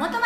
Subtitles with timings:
[0.00, 0.24] 元町。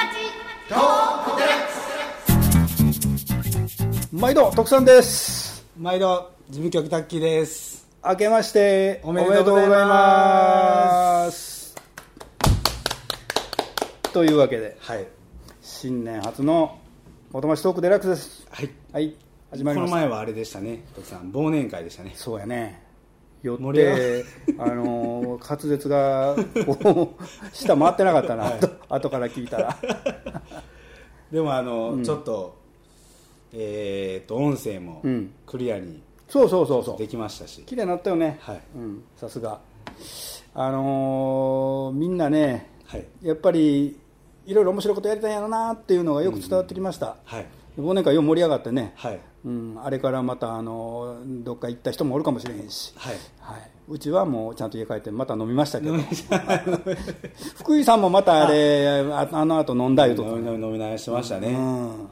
[4.13, 5.67] 毎度徳さんです。
[5.77, 7.85] 毎度事務局タッキーです。
[8.05, 11.75] 明けましておめでとうございます。
[14.13, 15.09] というわけではい。
[15.61, 16.79] 新年初の
[17.33, 18.47] 元町トークデラックスです。
[18.53, 18.71] はい。
[18.93, 19.17] はい
[19.51, 19.97] 始まりこました。
[19.97, 20.85] の前はあれでしたね。
[20.95, 22.13] 徳さん忘年会でしたね。
[22.15, 22.85] そうやね。
[23.45, 24.25] よって
[24.59, 26.35] あのー滑舌が
[27.53, 29.77] 下回ってなかったな、と 後から聞いたら。
[31.33, 32.65] でもあの、ちょっと
[33.53, 35.33] えー、と音声もうん。
[35.47, 36.99] クリアにそうそうそうそう。
[36.99, 38.61] できましたし、綺麗になったよね、はい。
[38.77, 39.61] うん、さすが。
[40.57, 43.07] あのーみんなねはい。
[43.23, 43.99] やっぱり
[44.47, 47.47] いろいろ面白いことやりたいんやろなっていうのがよく伝わってきました、はい。
[47.79, 53.17] 忘年会よう盛り上がってね、はいうん、あれからまたあのどっか行った人もおるかもしれへんし、はい。
[53.41, 55.95] はい、うちはもうちゃんと家帰ってまた飲みましたけど。
[57.57, 62.09] 福井さんもまたあれああの後飲んだいうと飲み飲み飲み直してましたね、うん、飲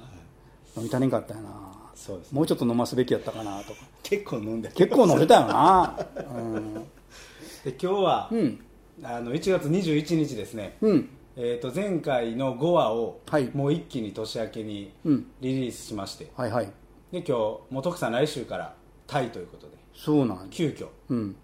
[0.76, 1.50] み足りんかったよな。
[1.94, 3.80] そうですもうちょっと飲ますべきやったかなとか。
[4.02, 5.96] 結構飲んで結構飲んでたよな。
[7.64, 8.60] で今日は、うん。
[9.02, 13.50] あの1月21日ですね、うん、うん、えー、と前回の5話を、はい。
[13.54, 15.26] もう一気に年明けにうん。
[15.40, 16.72] リリースしまして、はいはい
[17.12, 17.32] で今日
[17.70, 18.74] もう徳さん来週から
[19.06, 19.76] タイということで。
[19.94, 20.88] そうなん急遽。
[21.10, 21.36] うん。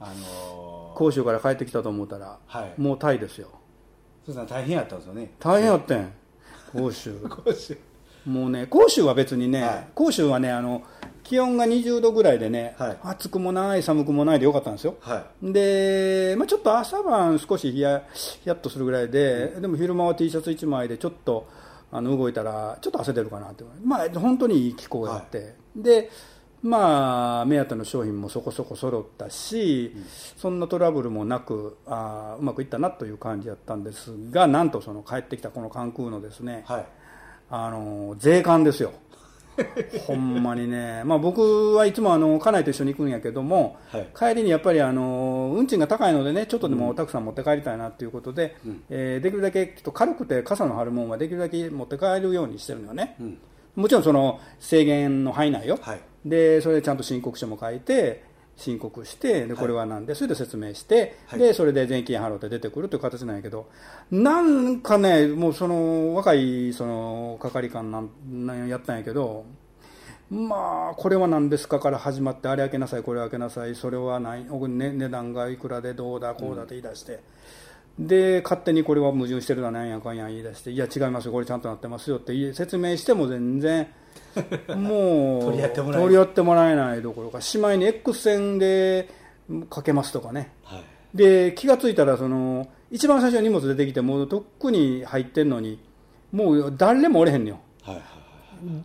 [0.00, 2.80] あのー、甲州から帰ってきたと思ったら、はい。
[2.80, 3.48] もうタイですよ。
[4.26, 5.30] 徳さん大変やったんですよね。
[5.38, 6.12] 大変やってん。
[6.72, 7.78] 甲州甲州
[8.26, 9.88] もうね甲州は別にね、はい。
[9.94, 10.82] 甲州はねあの
[11.22, 12.98] 気温が20度ぐらいでね、はい。
[13.02, 14.96] 暑くもない寒くもないでよかったんですよ。
[15.00, 21.48] はで、まあ、ちょっと朝晩少しヒヤヒヤッとするぐらいで、でも昼間は T シャツ1枚でちょっと
[21.92, 26.10] あの動いたらちょっと汗出るかなってまあ本当にいい気候やって、で
[26.62, 29.94] まあ目当ての商品もそこそこ揃ったし、
[30.36, 36.86] そんなトラブルもなくあーうまくいったなという感じだったんですがなんとその帰ってきたこの関空のですね、いはい。
[37.50, 38.92] あの税関ですよ
[40.06, 44.08] ほんまにね、まあ、僕はいつもあの家内と一緒に行くんやけども、はい。
[44.16, 48.56] 帰りにやっぱりあの運賃が高いのでねちょっとでもたくさん持って帰りたいなということで、
[48.88, 53.38] えーできるだけちょっと軽くて傘の張るもんはできるだけ持って帰るようにしてるのよね、ん。
[53.76, 56.00] もちろんその制限の範囲内よ、はい。
[56.24, 58.22] でそれでちゃんと申告書も書いて
[58.60, 61.38] 申告してでこれはなんで、それで説明して、はい。
[61.38, 63.68] でそれで税金払って出てくるという形なんやけど
[64.10, 68.10] なんかねもうその若いその係官なん
[68.46, 69.44] なんやったんやけど
[70.30, 77.20] まあこれは何ですかから始まってあれ開けなさいこれ開けなさいそれはない、ね、値段がいくらでどうだこうだって言い出して、
[77.98, 83.88] で勝手にこれは矛盾してるだなんやかんや言い出していや違いますよこれちゃんとなってますよって説明しても全然
[84.76, 86.02] もう取り合ってもらえない。
[86.02, 89.08] 取り合ってもらえないどころかしまいに X 線で
[89.68, 90.52] かけますとかね。
[90.62, 90.82] はい。
[91.14, 95.80] で気がついたらその一番最初に荷物出てきてもうとっくに入ってんのに
[96.32, 97.60] もう誰もおれへんのよ。
[97.82, 98.04] はいはい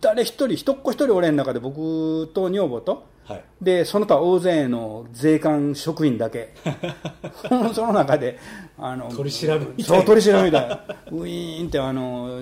[0.00, 3.44] 誰一人一っ子一人おれへん中で僕と女房とはい。
[3.60, 6.54] でその他大勢の税関職員だけ
[7.74, 8.38] その中で
[8.78, 9.58] あの取り調べ。
[9.58, 12.40] みたいなそう取り調べみたいなウィーンってあの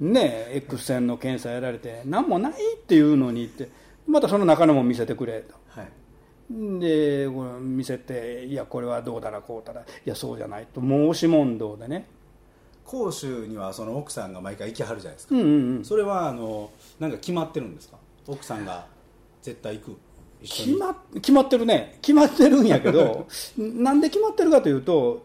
[0.00, 3.68] ね X 線の検査やられて何もないっていうのにって
[4.06, 5.54] またその中のも見せてくれと。
[5.68, 5.88] はい。
[6.50, 7.28] で
[7.60, 12.06] 見せていやこれはどうだらこうだらいやそうじゃないと申し問答でね
[12.84, 15.84] 甲州にはその奥さんが毎回行きはるじゃないですか、うんうんうん。
[15.84, 17.96] それはあのなんか決まってるんですか？
[18.26, 18.86] 奥さんが
[19.42, 19.96] 絶対行く？
[20.42, 21.98] 決ま決まってるね。
[22.02, 25.24] 決まってるんやけど なんで決まってるかというと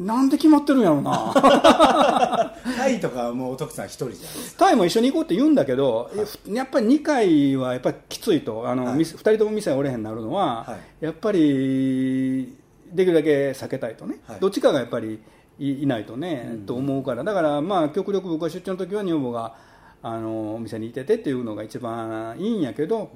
[0.00, 1.32] なんで決まってるんやろうな。
[2.76, 6.10] タイとかはもうお徳さん一人じゃないタイも一緒に行こうって言うんだけど、
[6.48, 8.68] やっぱり2回はやっぱりきついと。
[8.68, 8.98] あの、はい。
[8.98, 11.04] 2人とも店おれへんなるのは、はい。
[11.06, 12.54] やっぱり
[12.92, 14.40] できるだけ避けたいとね、はい。
[14.40, 15.18] どっちかがやっぱり
[15.58, 17.24] いいないとね、と思うから。
[17.24, 19.54] だからまあ極力僕は出張の時は女房が
[20.02, 23.10] あのお店にいててっていうのが一番いいんやけど、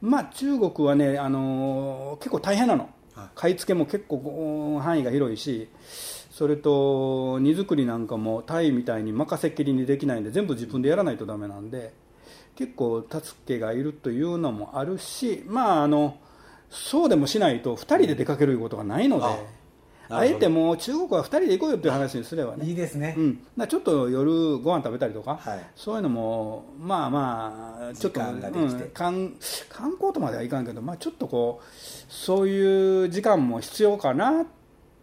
[0.00, 3.28] まあ中国はねあの結構大変なの、はい。
[3.34, 5.68] 買い付けも結構範囲が広いし
[6.30, 11.94] それと荷造りなんかもタイみたいに任せっきりにできないんで全部自分でやらないとダメなんで
[12.56, 16.18] 結構助けがいるというのもあるしまああの
[16.68, 19.24] そうでもしないと2人で出かけることがないので、
[20.08, 22.66] あえてもう中国は2人で行こうよっていう話にすればね。
[22.66, 25.66] いいですね、うん、だちょっと夜ご飯食べたりとか、はい。
[25.74, 28.82] そういうのもまあまあちょっと時間ができて。
[28.82, 29.34] うん観
[29.68, 31.66] 観光とまではいかんけど、まあ、ちょっとこう
[32.08, 34.46] そういう時間も必要かな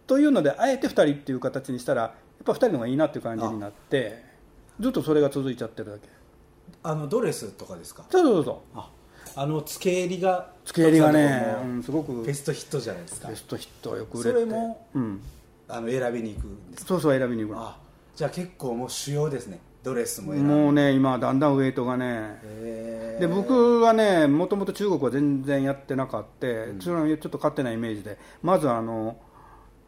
[0.06, 2.12] というのであえて2人っていう形にしたらやっ
[2.44, 4.22] ぱ2人の方がいいなっていう感じになって
[4.80, 6.08] ずっとそれが続いちゃってるだけ。
[6.82, 8.04] あのドレスとかですか？
[8.10, 8.56] そうそうそう。
[8.78, 8.90] あ
[9.36, 12.22] あの付け襟が付け襟がねうんすごく。
[12.22, 13.28] ベストヒットじゃないですか。
[13.28, 14.40] ベストヒットよく売れて。
[14.40, 15.20] それもうん、
[15.68, 16.88] あの選びに行くんですか？
[16.88, 17.62] そうそう選びに行くの。
[17.62, 17.76] あ
[18.14, 19.60] じゃあ結構もう主要ですね。
[19.82, 22.40] ドレスももうね今だんだんウェイトがね。
[23.20, 26.46] で僕はねもともと中国は全然やってなかった、
[26.82, 28.18] それはちょっと勝手なイメージで。
[28.42, 29.16] まずあの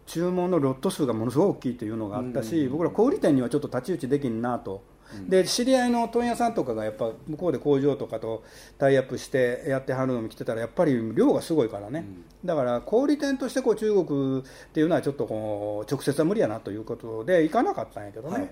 [0.04, 4.84] 注文のロット数がものすごい大きいというのがあったし、僕ら小売店にはちょっと太刀打ちできんなと、
[5.28, 8.44] で知り合いの問屋さんとかがやっぱ向こうで工場とかと
[8.78, 12.04] タイアップしてやってはるのも来てたらやっぱり量がすごいからね、
[12.44, 14.42] だから小売店としてこう中国っ
[14.72, 18.50] ていうのはちょっとこう直接は無理やなということで行かなかったんやけどね、はい。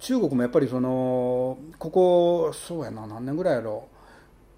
[0.00, 3.88] 中国もやっぱりそのここそうやな何年ぐらいやろ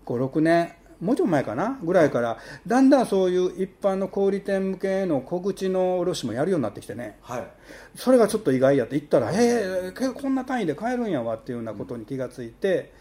[0.06, 7.18] 56年もうちょい前かなぐらいからだんだんそういう一般の小売店向けの小口の卸もやるようになってきてね。
[7.22, 7.46] はい。
[7.94, 12.92] それがちょっと意外やって行ったらえー、こんな単位で買えるんやわっていうようなことに気がついて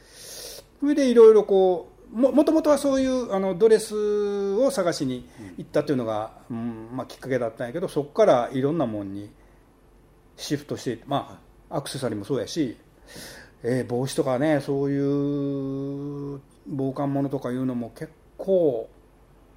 [0.79, 5.27] それでいろいろこうももともとはそういうあのドレスを探しに
[5.57, 9.29] 行ったっていうのが、うんまあ、きっかけだったんやけどそこからいろんなもんに
[10.37, 11.39] シフトしてま
[11.69, 12.77] あアクセサリーもそうやし、
[13.63, 18.89] えー帽子とかねそういう防寒物とかいうのも結構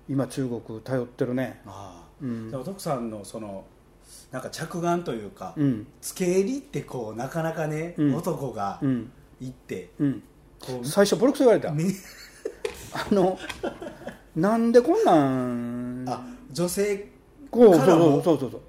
[0.08, 1.60] 今中国頼ってるね。
[1.66, 2.50] ああ、うん。
[2.50, 3.64] 徳さんのその
[4.30, 5.86] なんか着眼というか、うん。
[6.00, 8.14] 付け襟ってこうなかなかね、うん。
[8.14, 9.10] 男がうん。
[9.40, 10.22] 行って、うん。
[10.82, 11.70] 最初ボロクソ言われた。
[11.70, 11.84] み
[12.92, 13.38] あの
[14.34, 16.04] なんでこんなん？
[16.08, 17.08] あ女性
[17.50, 18.22] こうそうからも？
[18.22, 18.60] そうそうそう。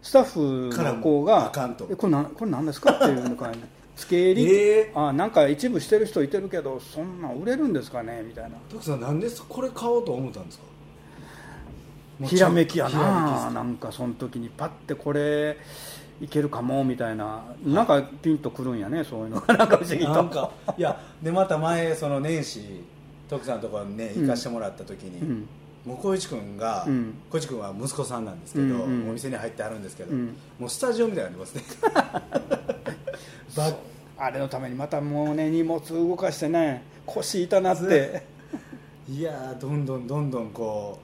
[0.00, 1.52] スタッフの子が
[1.96, 3.58] これなんこれ何ですか?」っていうのから、ね
[3.96, 8.56] 「つけ襟、えあなんか一部してる人いてるけどそんなん売れるんですかね?」みたいな。
[8.70, 10.64] 徳さんなんでこれ買おうと思ったんですか？
[12.26, 15.56] ひらめきやななんかその時にパッてこれ
[16.20, 17.42] いけるかもみたいな。
[17.64, 19.40] なんかピンとくるんやねそういうの。
[19.40, 20.12] が なんか不思議と。
[20.12, 22.84] なんかいやでまた前その年始
[23.28, 25.48] 徳さんのところにね行かしてもらった時に、うん。
[25.84, 27.14] もう小市君が、うん。
[27.28, 30.36] 小市君は息子さんなんですけど、うんうんお店に入ってあるんですけど、うん。
[30.60, 32.22] もうスタジオみたいになってますね。
[32.50, 32.51] ば
[34.18, 38.22] あれのためにまたもうね荷物動かしてね腰痛なって。
[39.08, 41.00] いやーどんどんどんどんこ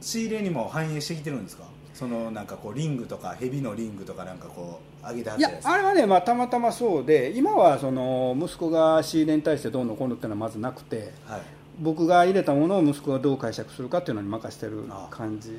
[0.00, 1.64] う仕入れにも反映してきてるんですか？
[1.94, 11.40] そのなんかこうリングとかヘビのリングとかなんかこう上げてはっいたやあれはね、まあ、たまたまそうで今はその息子が仕入れに対してどうのこうのっていうのはまずなくてはい。
[11.80, 15.14] 僕が入れたものを息子がどう解釈するかっていうのに任せてるああ。
[15.16, 15.56] 感じ、ね。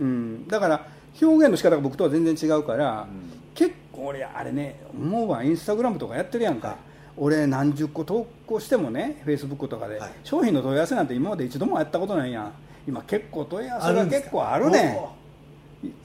[0.00, 0.86] うん、だから
[1.20, 3.40] 表現の仕方が僕とは全然違うから、うん。
[3.54, 3.76] 結構
[4.06, 6.76] 俺あれね思うわインスタグラムとかやってるやんか、はい
[7.16, 10.10] 俺何十個投稿してもねフェイスブックとかで、はい。
[10.24, 12.52] 商品の問い合わせなんて今まで一度もやったことないやん。
[12.88, 14.98] 今結構問い合わせが結構あるね。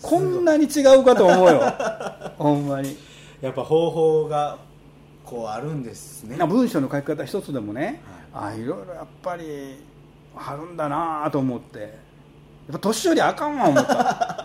[0.02, 1.74] こんなに違うかと思うよ。
[2.38, 2.98] ほんまに。
[3.42, 4.58] やっぱ方法が
[5.24, 6.36] こうあるんですね。
[6.36, 8.02] な文章の書き方一つでもね、
[8.34, 9.78] あいろいろやっぱり
[10.36, 11.80] あるんだなと思って。
[11.80, 11.92] やっ
[12.74, 14.45] ぱ年寄りあかんわ思った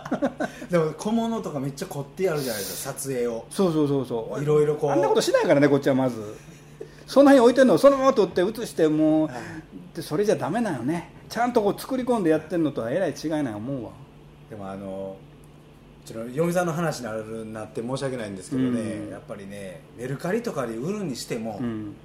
[0.69, 3.45] でも小物とかめっちゃ凝ってやるじゃないですか撮影を。
[3.49, 4.41] そうそうそうそう。
[4.41, 4.91] いろいろこう。
[4.91, 6.35] あんなことしないからねこっちはまず。
[7.07, 9.35] その辺置いてるのをそのまま撮って写してもう、はい。
[9.95, 11.11] でそれじゃダメなよね。
[11.29, 13.91] ちゃんとこう作り込んでやってるのとはえらい違いない思うわ。
[14.49, 15.17] でもあの
[16.05, 19.09] ちょっと嫁さんの話になるなって申し訳ないんですけどね、うん。
[19.09, 21.95] やっぱりねメルカリとかで売るにしても、うん。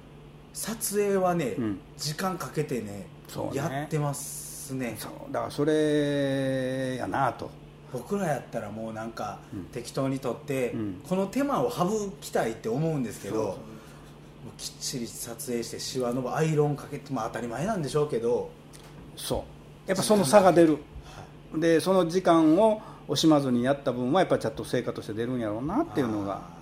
[0.53, 1.79] 撮影はね、うん。
[1.97, 3.05] 時間かけてねね。
[3.53, 4.95] やってますね。
[4.97, 5.11] そう。
[5.31, 7.49] だからそれやなと
[7.93, 9.63] 僕らやったらもうなんかうん。
[9.65, 11.01] 適当に撮って、うん。
[11.07, 11.87] この手間を省
[12.21, 13.57] きたいって思うんですけど
[14.57, 18.49] きっちり撮影してシワのアイロンかけて、まあ、当たり前なんでしょうけど、
[19.15, 19.45] そ
[19.85, 19.89] う。
[19.89, 20.73] やっぱその差が出る。
[20.73, 20.77] は
[21.57, 21.59] い。
[21.59, 26.41] でその時間を惜しまずにやった分はやっぱちゃんと成果として出るんやろうなっていうのが。
[26.53, 26.57] あ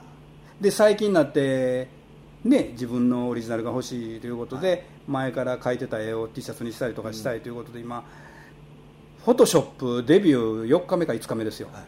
[0.61, 1.89] で最近になって
[2.45, 8.05] ね自分のオリジナルが欲しいということで、前から描いてた絵を T シャツにしたりとかしたいということで、今
[9.25, 11.83] フォトショップデビュー4日目か5日目ですよ、ーはい。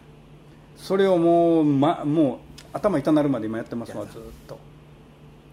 [0.75, 2.39] それをもう,、ま、も
[2.73, 4.57] う頭痛なるまで今やってますわずっと。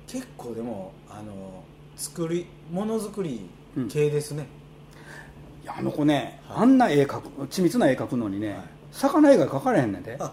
[0.07, 1.62] 結構でもあの
[1.95, 4.47] 作りものづくりうん系ですね、
[5.62, 6.62] いやあの子ね、はい。
[6.62, 8.62] あんな絵描く緻密な絵描くのにね、はい。
[8.91, 10.17] 魚絵が描かれへんねんで。
[10.17, 10.33] 変わ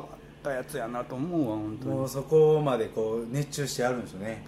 [0.00, 0.04] っ
[0.42, 1.94] たやつやなと思うわ本当に。
[1.94, 4.44] もうそこまでこう熱中してやるんですよね。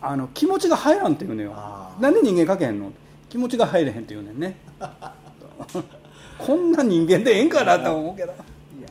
[0.00, 1.54] あの気持ちが入らんって言うのよ。
[2.00, 2.90] なんで人間描けへんの？
[3.28, 4.56] 気持ちが入れへんって言うねんね
[6.38, 8.32] こんな人間でええんかなと思うけど。
[8.32, 8.34] い
[8.82, 8.88] や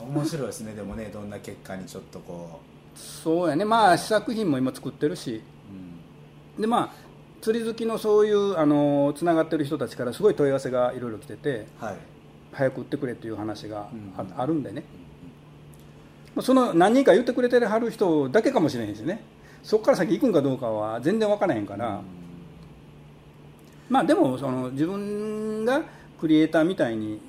[0.00, 0.74] ー面白いですね。
[0.74, 2.60] でもねどんな結果にちょっとこ
[2.94, 3.64] そうやね。
[3.64, 5.36] まあ試作品も今作ってるし。
[5.36, 6.62] う、うん。
[6.62, 7.08] でまあ
[7.40, 11.96] 釣り好きのそういうあのつながってる人たちからすごい問い合わせがいろいろ来ててはい。
[12.52, 14.82] 早く売ってくれっていう話があ,、うんあるんでね。
[16.40, 19.22] その何人か言ってくれてはる人だけかもしれへんしね。
[19.62, 22.00] そこから先行くんかどうかは全然分からへんから、
[23.88, 25.82] まあでもその自分が
[26.20, 27.20] クリエイターみたいに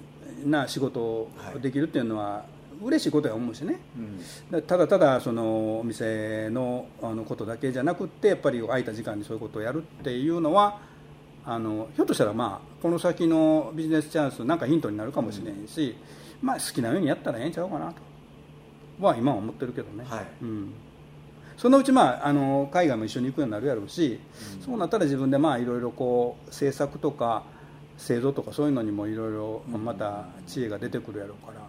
[0.46, 1.32] な仕事を
[1.62, 2.46] できるっていうのは、
[2.82, 3.80] 嬉しいことや思うしね。
[4.52, 4.62] うん。
[4.62, 10.80] ただただそのお店のあのことだけじゃなくってやっぱり空いた時間にそういうことをやるっていうのは
[11.46, 15.96] あのひょっとしたらまあこの先のビジネスチャンスなんかヒントになるかもしれんし、
[16.42, 19.06] まあ好きなようにやったらええんちゃうかなと。
[19.06, 20.26] は今は思ってるけどね、はい。
[20.42, 20.74] うん、
[21.58, 24.20] そのうちまああの海外も一緒に行くようになるやろうし、
[24.66, 27.44] そうなったら自分でまあいろいろこう制作とか
[28.00, 31.60] 製造とかそういうのにもいろいろまた知恵が出てくるやろうから。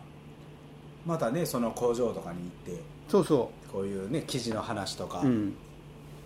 [1.04, 5.54] またねその工場とかに行ってそうそこういうね記事の話とかう、うん、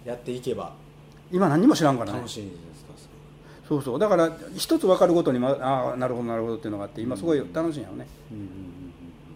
[0.04, 0.72] やっていけば
[1.30, 2.18] 今何も知らんからね。
[2.18, 2.92] 楽しいですか
[3.68, 3.98] そうそう。
[3.98, 8.46] だから一つ分かるごとに、まああなるほどなるほどっていうのがあって今すごい楽しいんやろね、うんうん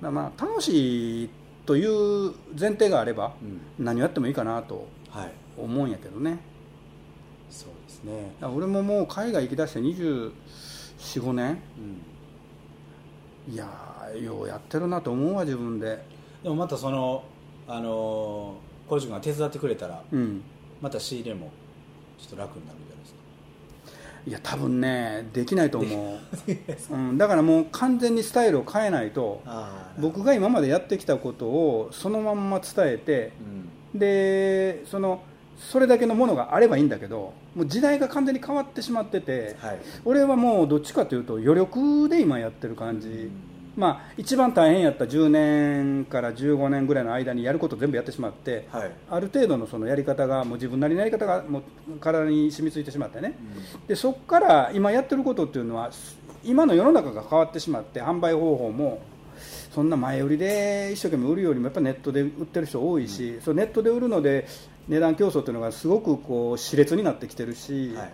[0.01, 1.31] だからまあ楽しい
[1.67, 3.61] という前提があればうんうん。
[3.85, 5.33] 何をやってもいいかなとはい。
[5.57, 6.39] 思うんやけどね
[7.51, 8.33] そうですね。
[8.43, 11.59] 俺ももう海外行きだして245年。
[13.49, 13.55] うん。
[13.55, 16.03] いやーようやってるなと思うわ自分で。
[16.43, 17.25] でもまたその
[17.67, 20.43] あのー小路君が手伝ってくれたらうん。
[20.81, 21.51] また仕入れも
[22.19, 23.19] ちょっと楽になるんじゃないですか。
[24.27, 29.43] いや多分ねできないと思う、うん、だからもう完全にスタイルを変えないと
[29.99, 33.33] 僕が今までやってきたことをそのまんま伝えて
[33.95, 33.99] うん。
[33.99, 35.23] でその
[35.59, 39.81] それだけのものがあればいいんだけどもう時代が完全に変わってしまってて、はい。
[40.05, 43.31] 俺はもうどっちかというと余力で今やってる感じ、うん。
[43.77, 48.93] まあ一番大変やった10年から15年ぐらいの間にやること全部やってしまって、はい。
[49.11, 51.63] ある程度のそのやり方がもう自分なりのやり方がもう
[52.01, 53.35] 体に染みついてしまってね。
[53.87, 55.91] でそこから今やってることっていうのは
[56.45, 59.03] 今の世の中が変わってしまって販売方法も
[59.73, 64.47] そんな前売りで一生懸命売るよりもやっぱネットで売ってる人多いし、そうネットで売るので
[64.89, 68.13] 値段競争っていうのがすごくこう熾烈になってきてるし、はい。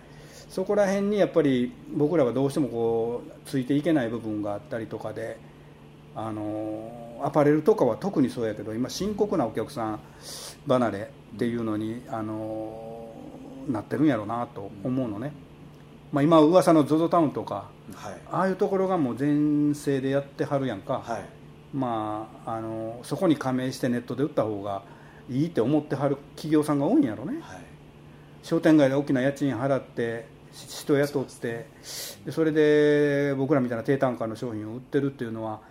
[0.49, 5.37] そこら辺にやっぱり僕らはどうしてもこうついていけない部分があったりとかで
[6.15, 9.99] あのアパレルとかは特にそうやけど今深刻なお客さん
[10.67, 13.09] 離れっていうのにあの
[13.67, 15.33] なってるんやろうなと思うのね、
[16.13, 18.21] まあ、今噂の ZOZO タウンとかはい。
[18.31, 21.25] ああいうところがもう全盛でやってはるやんか、はい。
[21.73, 24.83] まあ、あのそこに加盟してネットで売った方が
[25.29, 27.61] いいって思ってはる企業さんが多いんやろね、はい。
[28.43, 31.67] 商店街で大きな家賃払ってし人雇って
[32.25, 35.61] でそれで僕らみたいな低単価の商品を売ってるっていうのは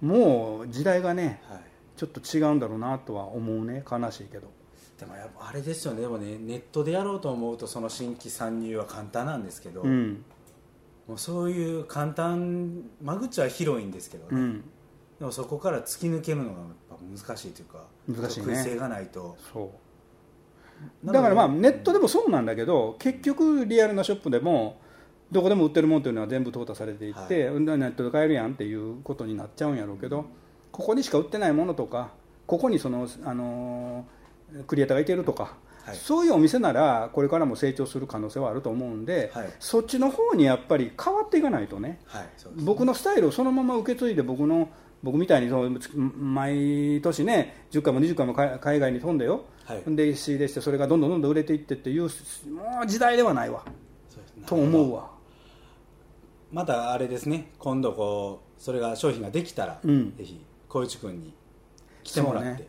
[0.00, 1.60] もう時代がねはい。
[1.96, 3.84] ちょっと違うんだろうなとは思うね。
[3.90, 4.48] 悲しいけど。
[4.98, 6.00] でもやっぱあれですよね。
[6.00, 10.24] でもねネットでやろうと思うとその新規参入は簡単なんですけど、うん。
[11.06, 14.64] もうそういう簡単間口は広いんですけどね、うん
[15.20, 16.58] でもそこから突き抜けるのがやっ
[16.88, 18.56] ぱ難しいというか難しいね。
[18.56, 19.36] 性がないと。
[19.52, 19.70] そ
[21.04, 21.06] う。
[21.06, 24.80] だからまあネットでもそうなんだけど結局リアルなショップでも
[25.30, 30.24] どこでも売ってるもんっていうのは全部淘汰されていって、うんネットで買えるやんっていうことになっちゃうんやろうけど
[30.72, 32.10] ここにしか売ってないものとか
[32.46, 34.20] ここにその、あのー
[34.66, 35.96] クリエイターがいけるとか、はい。
[35.96, 39.50] そういうお店ならこれからも成長する可能性はあると思うんで、はい。
[39.60, 42.00] そっちの方にやっぱり変わっていかないとね。
[42.06, 44.68] はいそうです僕のスタイルをそのまま受け継いで僕の
[45.02, 49.96] 僕みたいにそう毎年ね10回も20回も海海外に飛んでよ、はい。
[49.96, 52.08] で仕入れしてそれがどんどんどんどん売れていってっていうも
[52.82, 53.64] う時代ではないわ。
[54.46, 55.10] と思うわ。
[56.52, 57.52] またあれですね。
[57.58, 60.16] 今度こうそれが商品ができたら、うん。
[60.16, 61.34] ぜひ小内君に
[62.02, 62.68] 来てもらって、ね。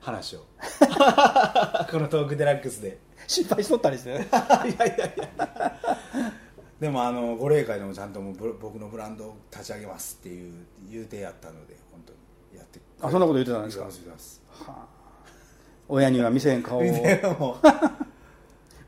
[0.00, 0.40] 話を。
[1.90, 2.98] このトークデラックスで。
[3.26, 4.18] 失敗しとったりして。
[4.18, 5.72] ね いやいやいや
[6.80, 10.52] でもあのご霊会でもちゃんともうブ僕のブランドを立ち上げますっていう
[10.90, 12.12] 言うてやったので本当
[12.52, 13.84] にやってあそんなこと言ってたんですか？
[13.84, 14.42] 言ってます
[15.88, 16.82] 親には見せん顔を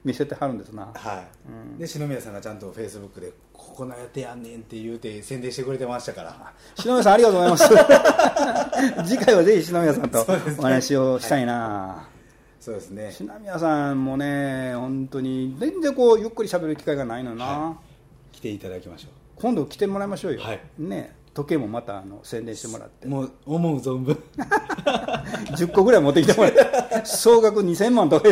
[0.04, 0.90] 見せてはるんですな。
[0.94, 1.24] は
[1.76, 6.52] い、で篠宮さんがちゃんとフェイスブックで「ここのやってやんねん」って言うて宣伝してくれてましたから。
[6.76, 7.74] 篠宮さんありがとうござい
[9.00, 9.04] ます。
[9.14, 10.26] 次回はぜひ篠宮さんと
[10.58, 12.08] お話をしたいな、
[12.60, 13.12] そうですね。
[13.12, 17.76] 篠宮さんもね本当に全然こうゆっくり喋る機会がないのよな、は
[18.32, 20.60] 来ていただきましょ今度来てもらいましょうよ、はい。
[20.78, 23.06] ね時計もまたあの宣伝してもらって。
[23.06, 24.18] うもう思う存分。
[25.54, 26.60] 10個ぐらい持ってきてもらって。
[27.04, 28.28] 総額2000万とか。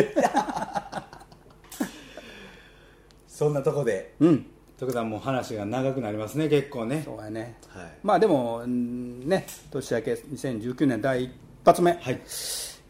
[3.29, 4.45] そんなとこでうん。
[4.77, 7.01] 徳さんもう話が長くなりますね結構ね。
[7.05, 7.57] そうやね。
[7.69, 7.91] はい。
[8.03, 11.31] まあでもうんね年明け2019年第一
[11.63, 12.21] 発目、はい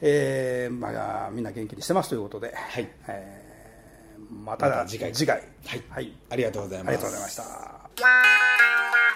[0.01, 2.87] えーまあ、みんな元気にしてますということで、はい。
[3.07, 3.47] えー
[4.29, 5.13] また次回。
[5.13, 5.41] 次回。
[5.65, 5.83] はい。
[5.89, 6.87] はい、ありがとうございます。
[6.89, 9.06] ありがとうございました